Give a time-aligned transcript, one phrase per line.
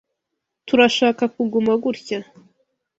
[0.67, 2.19] Turashaka kuguma gutya.